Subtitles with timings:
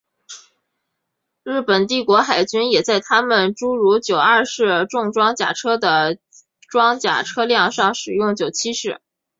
[1.43, 6.17] 日本帝国海军也在他们诸如九二式重装甲车的
[6.71, 8.99] 装甲车辆上使用九七式。